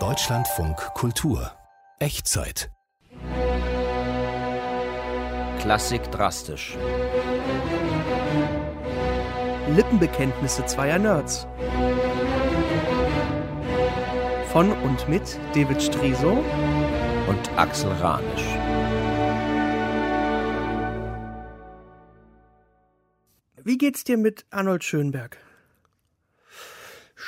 [0.00, 1.52] Deutschlandfunk Kultur
[1.98, 2.70] Echtzeit
[5.58, 6.78] Klassik drastisch.
[9.76, 11.46] Lippenbekenntnisse zweier Nerds.
[14.50, 16.42] Von und mit David Striso
[17.28, 18.46] und Axel Ranisch.
[23.62, 25.49] Wie geht's dir mit Arnold Schönberg?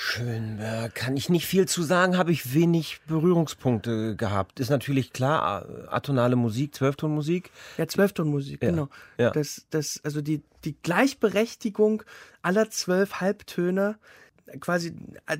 [0.05, 4.59] Schönberg, kann ich nicht viel zu sagen, habe ich wenig Berührungspunkte gehabt.
[4.59, 7.53] Ist natürlich klar, atonale Musik, Zwölftonmusik.
[7.79, 8.71] Ja, Zwölftonmusik, ja.
[8.71, 8.89] genau.
[9.17, 9.31] Ja.
[9.31, 12.03] Das, das, also die, die Gleichberechtigung
[12.43, 13.96] aller zwölf Halbtöne,
[14.59, 14.93] quasi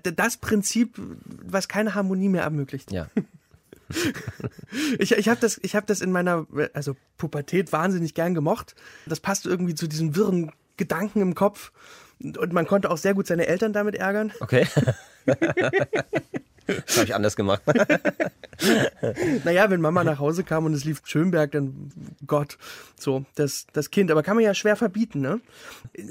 [0.03, 2.93] das Prinzip, was keine Harmonie mehr ermöglicht.
[2.93, 3.09] Ja.
[4.99, 8.77] ich ich habe das, ich hab das in meiner also Pubertät wahnsinnig gern gemocht.
[9.07, 11.73] Das passt irgendwie zu diesen wirren Gedanken im Kopf.
[12.23, 14.33] Und man konnte auch sehr gut seine Eltern damit ärgern.
[14.41, 14.67] Okay.
[16.67, 17.63] Das habe ich anders gemacht.
[19.45, 21.91] naja, wenn Mama nach Hause kam und es lief Schönberg, dann
[22.27, 22.57] Gott,
[22.99, 24.11] so, das, das Kind.
[24.11, 25.41] Aber kann man ja schwer verbieten, ne?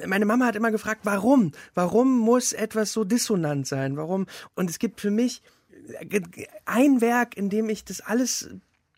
[0.05, 1.53] Meine Mama hat immer gefragt, warum?
[1.73, 3.95] Warum muss etwas so dissonant sein?
[3.97, 4.27] Warum?
[4.55, 5.41] Und es gibt für mich
[6.65, 8.49] ein Werk, in dem ich das alles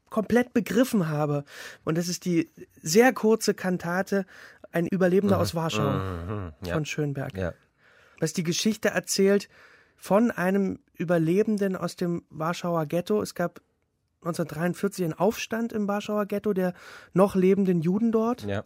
[0.10, 1.44] komplett begriffen habe.
[1.84, 2.50] Und das ist die
[2.82, 4.26] sehr kurze Kantate
[4.74, 5.42] ein Überlebender mhm.
[5.42, 6.54] aus Warschau mhm.
[6.66, 6.74] ja.
[6.74, 7.38] von Schönberg.
[7.38, 7.54] Ja.
[8.20, 9.48] Was die Geschichte erzählt
[9.96, 13.22] von einem Überlebenden aus dem Warschauer Ghetto.
[13.22, 13.62] Es gab
[14.22, 16.74] 1943 einen Aufstand im Warschauer Ghetto der
[17.14, 18.44] noch lebenden Juden dort.
[18.44, 18.66] Ja.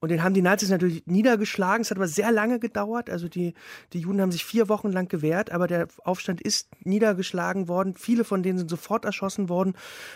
[0.00, 1.82] Und den haben die Nazis natürlich niedergeschlagen.
[1.82, 3.08] Es hat aber sehr lange gedauert.
[3.08, 3.54] Also die,
[3.92, 7.94] die Juden haben sich vier Wochen lang gewehrt, aber der Aufstand ist niedergeschlagen worden.
[7.94, 9.74] Viele von denen sind sofort erschossen worden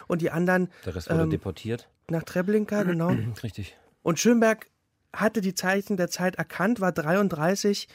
[0.09, 0.70] und die anderen.
[0.84, 1.89] Der Rest wurde ähm, deportiert.
[2.11, 3.11] Nach Treblinka, genau.
[3.44, 3.77] Richtig.
[4.03, 4.67] Und Schönberg
[5.12, 7.89] hatte die Zeichen der Zeit erkannt, war 33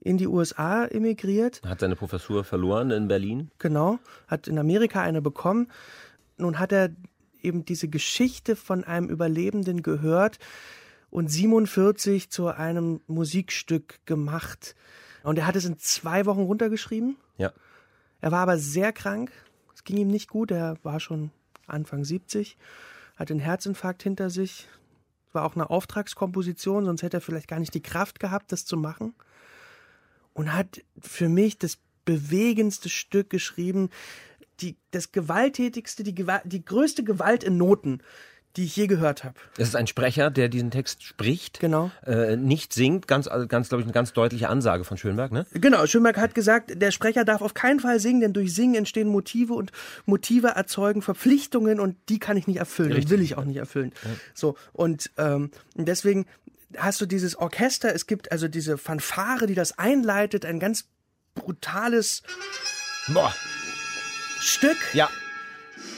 [0.00, 1.60] in die USA emigriert.
[1.64, 3.50] Hat seine Professur verloren in Berlin.
[3.58, 5.68] Genau, hat in Amerika eine bekommen.
[6.36, 6.90] Nun hat er
[7.40, 10.38] eben diese Geschichte von einem Überlebenden gehört
[11.10, 14.74] und 47 zu einem Musikstück gemacht.
[15.22, 17.16] Und er hat es in zwei Wochen runtergeschrieben.
[17.38, 17.52] Ja.
[18.20, 19.30] Er war aber sehr krank.
[19.74, 20.50] Es ging ihm nicht gut.
[20.50, 21.30] Er war schon
[21.66, 22.56] Anfang 70,
[23.16, 24.68] hat einen Herzinfarkt hinter sich,
[25.34, 28.76] war auch eine Auftragskomposition, sonst hätte er vielleicht gar nicht die Kraft gehabt, das zu
[28.76, 29.14] machen.
[30.32, 33.90] Und hat für mich das bewegendste Stück geschrieben,
[34.60, 36.14] die, das gewalttätigste, die,
[36.44, 38.00] die größte Gewalt in Noten,
[38.56, 39.34] die ich je gehört habe.
[39.58, 41.90] Es ist ein Sprecher, der diesen Text spricht, genau.
[42.06, 45.46] äh, nicht singt, ganz, also ganz, glaube ich, eine ganz deutliche Ansage von Schönberg, ne?
[45.54, 49.08] Genau, Schönberg hat gesagt, der Sprecher darf auf keinen Fall singen, denn durch Singen entstehen
[49.08, 49.72] Motive und
[50.06, 53.10] Motive erzeugen Verpflichtungen und die kann ich nicht erfüllen Richtig.
[53.10, 53.92] will ich auch nicht erfüllen.
[54.04, 54.10] Ja.
[54.34, 56.26] So, und ähm, deswegen
[56.76, 60.86] hast du dieses Orchester, es gibt also diese Fanfare, die das einleitet, ein ganz
[61.34, 62.22] brutales
[63.08, 63.34] Boah.
[64.40, 64.76] Stück.
[64.92, 65.08] Ja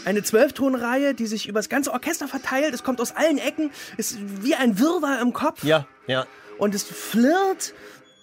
[0.07, 2.73] eine Zwölftonreihe, die sich über das ganze Orchester verteilt.
[2.73, 3.71] Es kommt aus allen Ecken.
[3.97, 5.65] Ist wie ein Wirrwarr im Kopf.
[5.65, 6.27] Ja, ja.
[6.59, 7.75] Und es flirrt.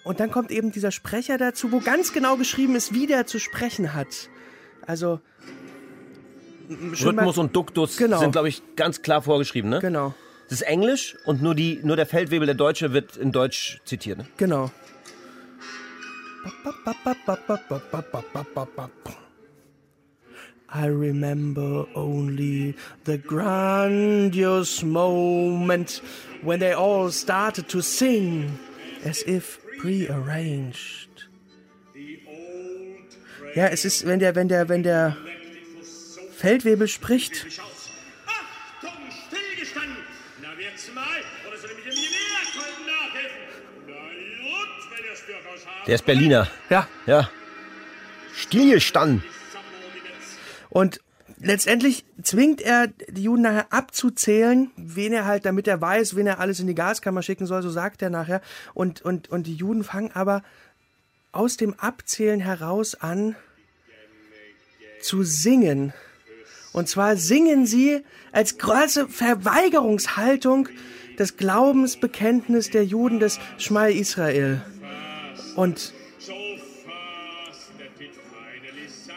[0.02, 3.38] Und dann kommt eben dieser Sprecher dazu, wo ganz genau geschrieben ist, wie der zu
[3.38, 4.30] sprechen hat.
[4.86, 5.20] Also.
[6.70, 8.18] Rhythmus und Duktus genau.
[8.18, 9.80] sind, glaube ich, ganz klar vorgeschrieben, ne?
[9.80, 10.14] Genau.
[10.48, 14.18] Das ist Englisch und nur, die, nur der Feldwebel, der Deutsche, wird in Deutsch zitiert,
[14.18, 14.26] ne?
[14.38, 14.70] Genau.
[20.72, 26.00] I remember only the grandiose moment
[26.42, 28.58] when they all started to sing
[29.04, 31.08] as if prearranged.
[33.54, 35.16] Ja, es ist, wenn der, wenn der, wenn der
[36.36, 37.46] Feldwebel spricht.
[45.86, 46.48] Der ist Berliner.
[46.70, 46.88] Ja.
[47.06, 47.30] Ja.
[48.34, 49.22] Stillgestanden.
[50.74, 51.00] Und
[51.38, 56.40] letztendlich zwingt er die Juden nachher abzuzählen, wen er halt, damit er weiß, wen er
[56.40, 58.40] alles in die Gaskammer schicken soll, so sagt er nachher.
[58.74, 60.42] Und, und, und die Juden fangen aber
[61.30, 63.36] aus dem Abzählen heraus an
[65.00, 65.92] zu singen.
[66.72, 70.68] Und zwar singen sie als große Verweigerungshaltung
[71.20, 74.60] des Glaubensbekenntnis der Juden des Schmal Israel.
[75.54, 75.94] Und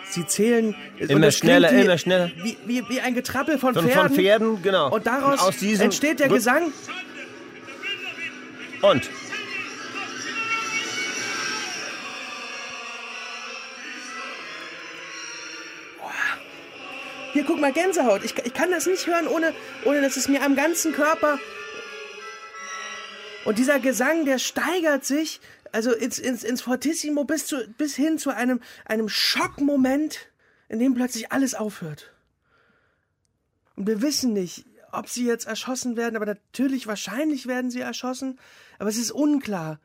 [0.09, 2.31] Sie zählen immer schneller, wie, immer schneller.
[2.37, 4.07] Wie, wie, wie ein Getrappel von, von Pferden.
[4.07, 4.89] Von Pferden, genau.
[4.89, 6.71] Und daraus und entsteht der Gesang.
[8.81, 9.09] Und
[17.37, 18.23] Hier, guck mal, Gänsehaut.
[18.23, 19.53] Ich, ich kann das nicht hören, ohne,
[19.85, 21.37] ohne dass es mir am ganzen Körper.
[23.45, 25.39] Und dieser Gesang, der steigert sich
[25.71, 30.29] also ins, ins, ins Fortissimo bis, zu, bis hin zu einem, einem Schockmoment,
[30.69, 32.13] in dem plötzlich alles aufhört.
[33.75, 38.39] Und wir wissen nicht, ob sie jetzt erschossen werden, aber natürlich wahrscheinlich werden sie erschossen,
[38.79, 39.79] aber es ist unklar.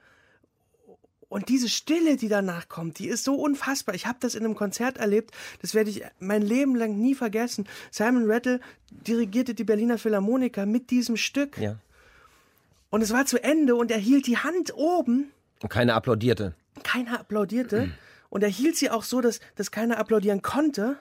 [1.29, 3.95] Und diese Stille, die danach kommt, die ist so unfassbar.
[3.95, 5.31] Ich habe das in einem Konzert erlebt,
[5.63, 7.67] das werde ich mein Leben lang nie vergessen.
[7.91, 11.57] Simon Rattle dirigierte die Berliner Philharmoniker mit diesem Stück.
[11.57, 11.79] Ja.
[12.91, 15.33] Und es war zu Ende und er hielt die Hand oben.
[15.63, 16.55] Und keiner applaudierte.
[16.83, 17.93] Keiner applaudierte.
[18.29, 20.99] Und er hielt sie auch so, dass, dass keiner applaudieren konnte.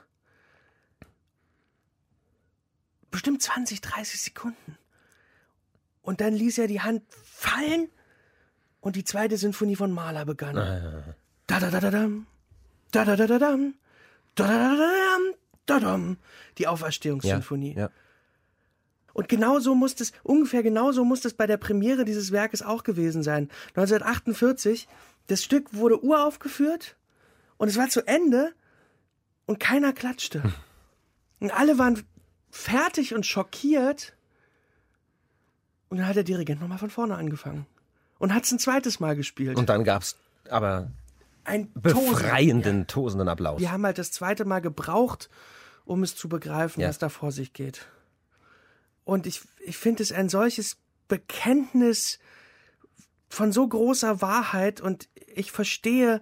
[3.10, 4.78] Bestimmt 20, 30 Sekunden.
[6.02, 7.90] Und dann ließ er die Hand fallen
[8.80, 10.56] und die zweite Sinfonie von Mahler begann.
[11.48, 12.28] Da da da da dam,
[12.92, 13.76] da da da da dam,
[14.36, 15.34] da da da da dam,
[15.66, 16.18] da dam.
[16.58, 17.76] Die Auferstehungssinfonie.
[17.76, 17.90] Ja.
[19.14, 23.24] Und genauso muss es, ungefähr genauso muss es bei der Premiere dieses Werkes auch gewesen
[23.24, 23.50] sein.
[23.76, 24.88] 1948,
[25.28, 26.96] das Stück wurde uraufgeführt
[27.58, 28.54] und es war zu Ende
[29.46, 30.42] und keiner klatschte.
[31.40, 32.04] Und alle waren
[32.50, 34.14] fertig und schockiert.
[35.90, 37.66] Und dann hat der Dirigent nochmal von vorne angefangen.
[38.20, 39.58] Und hat es ein zweites Mal gespielt.
[39.58, 40.16] Und dann gab's
[40.50, 40.92] aber
[41.44, 43.60] ein befreienden, tosenden Applaus.
[43.60, 45.30] Wir haben halt das zweite Mal gebraucht,
[45.86, 46.88] um es zu begreifen, Ja.
[46.90, 47.88] was da vor sich geht.
[49.04, 50.78] Und ich, ich finde es ein solches
[51.08, 52.20] Bekenntnis
[53.30, 56.22] von so großer Wahrheit und ich verstehe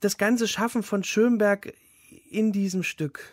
[0.00, 1.74] das ganze Schaffen von Schönberg
[2.30, 3.32] in diesem Stück.